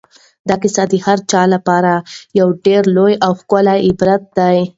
[0.47, 1.91] دا کیسه د هر چا لپاره
[2.39, 4.59] یو ډېر لوی او ښکلی عبرت دی.